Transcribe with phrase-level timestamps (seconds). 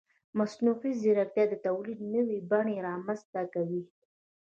[0.37, 3.81] مصنوعي ځیرکتیا د تولید نوې بڼې رامنځته کوي.